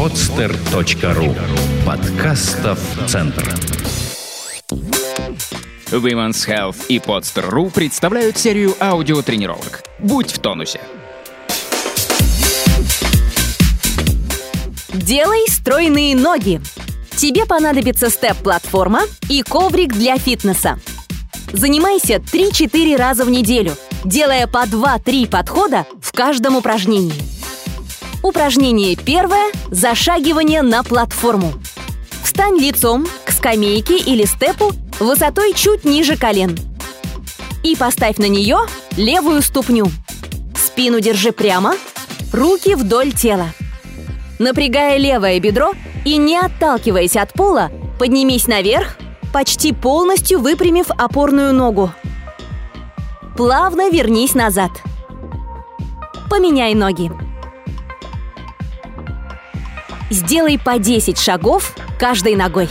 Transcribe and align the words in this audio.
podster.ru 0.00 1.36
Подкастов 1.84 2.78
Центр 3.06 3.54
Women's 5.90 6.48
Health 6.48 6.86
и 6.88 6.96
Podster.ru 6.96 7.70
представляют 7.70 8.38
серию 8.38 8.74
аудиотренировок. 8.80 9.82
Будь 9.98 10.32
в 10.32 10.38
тонусе. 10.38 10.80
Делай 14.94 15.46
стройные 15.50 16.16
ноги. 16.16 16.62
Тебе 17.18 17.44
понадобится 17.44 18.08
степ-платформа 18.08 19.02
и 19.28 19.42
коврик 19.42 19.92
для 19.92 20.16
фитнеса. 20.16 20.78
Занимайся 21.52 22.14
3-4 22.14 22.96
раза 22.96 23.26
в 23.26 23.30
неделю, 23.30 23.76
делая 24.06 24.46
по 24.46 24.64
2-3 24.64 25.28
подхода 25.28 25.84
в 26.00 26.12
каждом 26.12 26.56
упражнении. 26.56 27.39
Упражнение 28.22 28.96
первое– 28.96 29.50
зашагивание 29.70 30.60
на 30.60 30.82
платформу. 30.82 31.54
Встань 32.22 32.58
лицом 32.58 33.06
к 33.24 33.30
скамейке 33.30 33.96
или 33.96 34.26
степу 34.26 34.72
высотой 34.98 35.54
чуть 35.54 35.84
ниже 35.86 36.16
колен. 36.16 36.58
И 37.62 37.76
поставь 37.76 38.18
на 38.18 38.28
нее 38.28 38.58
левую 38.96 39.40
ступню. 39.40 39.86
Спину 40.54 41.00
держи 41.00 41.32
прямо, 41.32 41.74
руки 42.30 42.74
вдоль 42.74 43.12
тела. 43.12 43.54
Напрягая 44.38 44.98
левое 44.98 45.40
бедро 45.40 45.72
и 46.04 46.18
не 46.18 46.36
отталкиваясь 46.36 47.16
от 47.16 47.32
пола, 47.32 47.70
поднимись 47.98 48.46
наверх, 48.46 48.98
почти 49.32 49.72
полностью 49.72 50.40
выпрямив 50.40 50.90
опорную 50.90 51.54
ногу. 51.54 51.90
Плавно 53.34 53.88
вернись 53.88 54.34
назад. 54.34 54.70
Поменяй 56.28 56.74
ноги. 56.74 57.10
Сделай 60.10 60.58
по 60.58 60.76
10 60.78 61.18
шагов 61.18 61.76
каждой 61.98 62.34
ногой. 62.34 62.68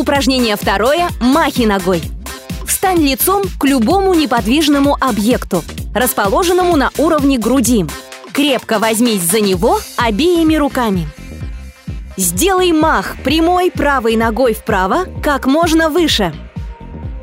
Упражнение 0.00 0.56
второе– 0.56 1.10
махи 1.20 1.66
ногой. 1.66 2.00
Встань 2.66 3.02
лицом 3.02 3.42
к 3.58 3.66
любому 3.66 4.14
неподвижному 4.14 4.96
объекту, 4.98 5.62
расположенному 5.94 6.74
на 6.74 6.90
уровне 6.96 7.36
груди. 7.36 7.84
Крепко 8.32 8.78
возьмись 8.78 9.20
за 9.20 9.40
него 9.40 9.78
обеими 9.98 10.54
руками. 10.54 11.06
Сделай 12.16 12.72
мах 12.72 13.16
прямой 13.22 13.70
правой 13.70 14.16
ногой 14.16 14.54
вправо 14.54 15.04
как 15.22 15.44
можно 15.44 15.90
выше. 15.90 16.32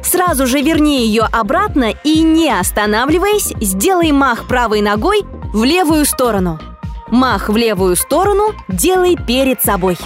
Сразу 0.03 0.45
же 0.45 0.61
верни 0.61 1.03
ее 1.03 1.23
обратно 1.23 1.95
и, 2.03 2.21
не 2.21 2.51
останавливаясь, 2.51 3.53
сделай 3.59 4.11
мах 4.11 4.47
правой 4.47 4.81
ногой 4.81 5.23
в 5.51 5.63
левую 5.63 6.05
сторону. 6.05 6.59
Мах 7.07 7.49
в 7.49 7.57
левую 7.57 7.95
сторону 7.95 8.53
делай 8.67 9.15
перед 9.15 9.63
собой. 9.63 9.97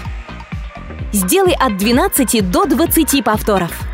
Сделай 1.13 1.55
от 1.59 1.77
12 1.77 2.51
до 2.51 2.65
20 2.65 3.23
повторов. 3.23 3.90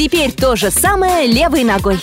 Теперь 0.00 0.32
то 0.32 0.56
же 0.56 0.70
самое 0.70 1.26
левой 1.26 1.62
ногой. 1.62 1.98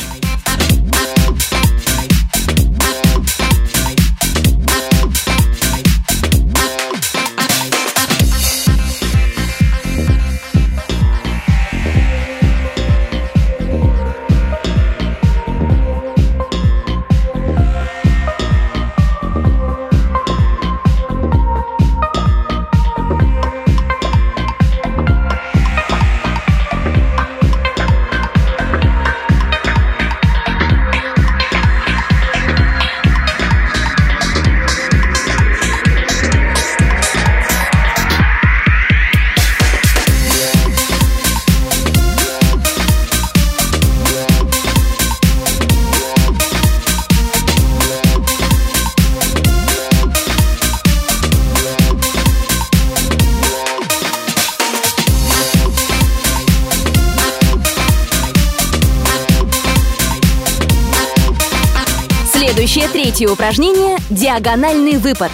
Следующее 62.77 63.05
третье 63.05 63.29
упражнение– 63.29 63.97
диагональный 64.11 64.97
выпад. 64.97 65.31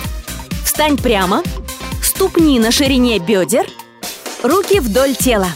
Встань 0.63 0.95
прямо, 0.95 1.43
ступни 2.01 2.57
на 2.57 2.71
ширине 2.71 3.19
бедер, 3.19 3.65
руки 4.43 4.79
вдоль 4.79 5.13
тела. 5.13 5.49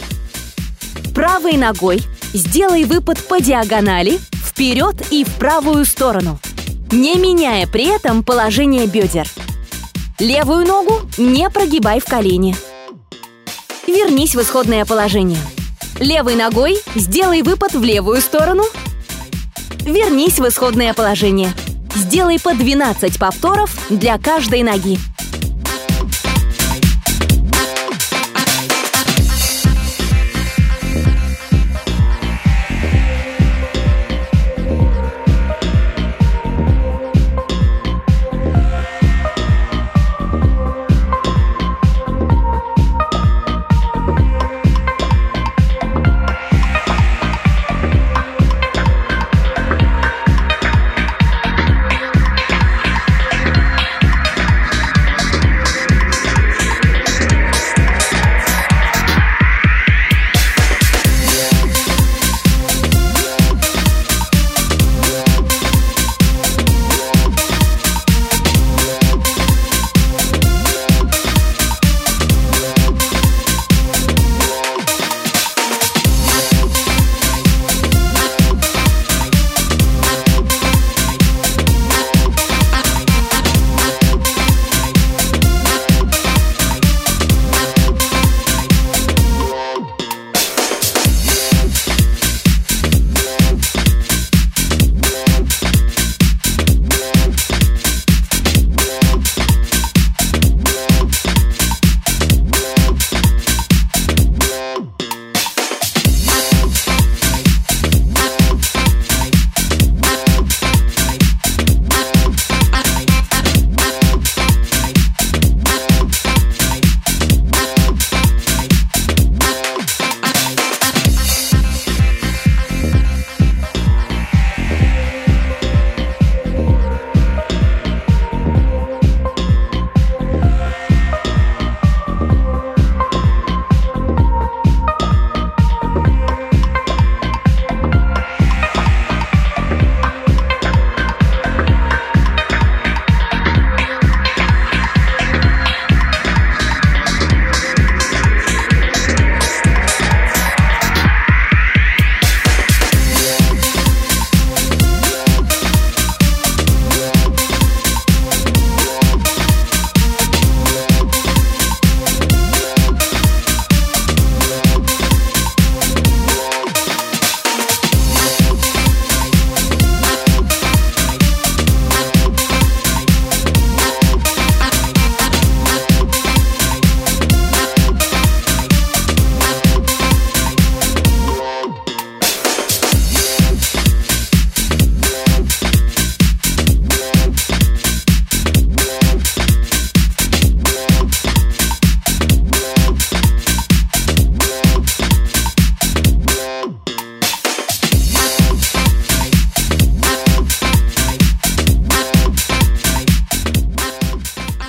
Правой 1.16 1.54
ногой 1.54 2.04
сделай 2.34 2.84
выпад 2.84 3.26
по 3.26 3.40
диагонали 3.40 4.20
вперед 4.34 4.96
и 5.12 5.24
в 5.24 5.30
правую 5.36 5.86
сторону, 5.86 6.40
не 6.92 7.16
меняя 7.16 7.66
при 7.68 7.86
этом 7.86 8.22
положение 8.22 8.86
бедер. 8.86 9.26
Левую 10.20 10.68
ногу 10.68 11.00
не 11.18 11.50
прогибай 11.50 12.02
в 12.02 12.06
колени. 12.06 12.54
Вернись 13.88 14.36
в 14.36 14.42
исходное 14.42 14.84
положение. 14.84 15.40
Левой 16.02 16.36
ногой 16.36 16.80
сделай 16.96 17.44
выпад 17.44 17.72
в 17.72 17.82
левую 17.82 18.20
сторону. 18.20 18.66
Вернись 19.86 20.38
в 20.38 20.46
исходное 20.46 20.94
положение. 20.94 21.54
Сделай 21.98 22.40
по 22.40 22.54
12 22.54 23.18
повторов 23.18 23.72
для 23.90 24.20
каждой 24.20 24.62
ноги. 24.62 25.00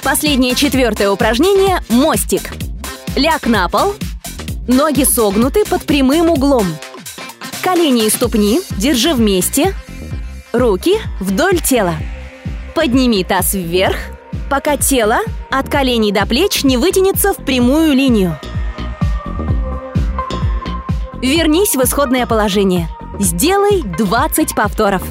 Последнее 0.08 0.54
четвертое 0.54 1.10
упражнение– 1.10 1.82
мостик. 1.90 2.54
Ляг 3.14 3.46
на 3.46 3.68
пол. 3.68 3.92
Ноги 4.66 5.04
согнуты 5.04 5.66
под 5.66 5.84
прямым 5.84 6.30
углом. 6.30 6.66
Колени 7.62 8.06
и 8.06 8.08
ступни 8.08 8.62
держи 8.78 9.12
вместе. 9.12 9.74
Руки 10.54 10.94
вдоль 11.20 11.60
тела. 11.60 11.92
Подними 12.74 13.22
таз 13.22 13.52
вверх, 13.52 13.98
пока 14.48 14.78
тело 14.78 15.18
от 15.50 15.68
коленей 15.68 16.10
до 16.10 16.24
плеч 16.24 16.64
не 16.64 16.78
вытянется 16.78 17.34
в 17.34 17.44
прямую 17.44 17.92
линию. 17.92 18.40
Вернись 21.20 21.76
в 21.76 21.84
исходное 21.84 22.26
положение. 22.26 22.88
Сделай 23.20 23.82
20 23.82 24.54
повторов. 24.54 25.02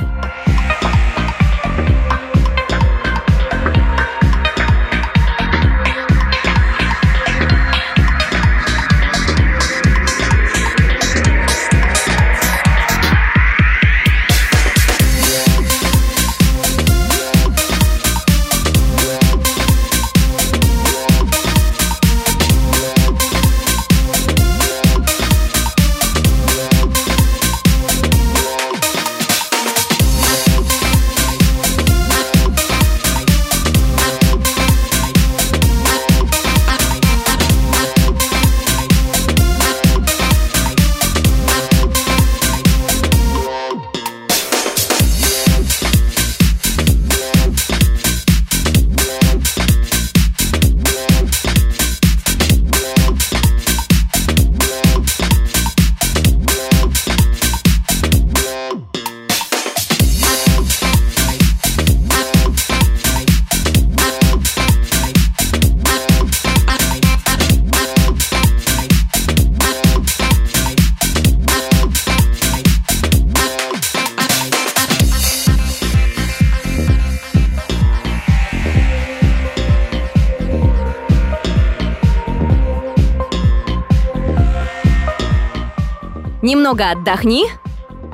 Немного 86.48 86.92
отдохни 86.92 87.44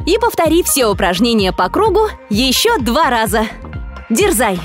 и 0.08 0.18
повтори 0.18 0.64
все 0.64 0.88
упражнения 0.88 1.54
по 1.54 1.70
кругу 1.70 2.08
еще 2.32 2.80
два 2.80 3.12
раза. 3.12 3.44
Дерзай! 4.10 4.60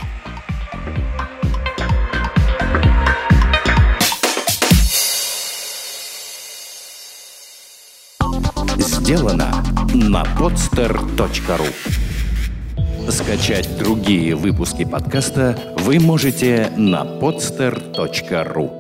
Сделано 8.78 9.62
на 9.92 10.22
podster.ru 10.22 11.68
Скачать 13.10 13.76
другие 13.76 14.34
выпуски 14.34 14.87
подкаста 14.87 15.75
вы 15.80 16.00
можете 16.00 16.72
на 16.78 17.02
podster.ru 17.04 18.77